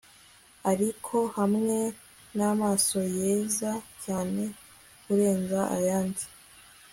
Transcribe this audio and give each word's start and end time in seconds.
ariko 0.71 1.15
hamwe 1.37 1.77
namaso 2.37 2.99
yeza 3.19 3.71
cyane 4.03 4.43
kurenza 5.03 5.59
ayanjye 5.77 6.25